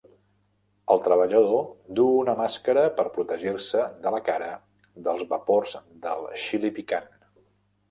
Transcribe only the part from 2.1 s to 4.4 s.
una màscara per protegir-se la